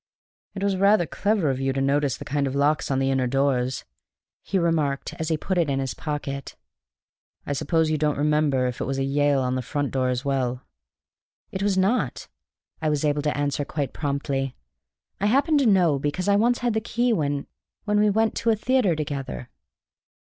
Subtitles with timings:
[0.55, 3.27] "It was rather clever of you to notice the kind of locks on the inner
[3.27, 3.85] doors,"
[4.41, 6.55] he remarked as he put it in his pocket.
[7.45, 10.25] "I suppose you don't remember if it was a Yale on the front door as
[10.25, 10.63] well?"
[11.51, 12.27] "It was not,"
[12.81, 14.55] I was able to answer quite promptly.
[15.19, 17.45] "I happen to know because I once had the key when
[17.85, 19.51] when we went to a theatre together."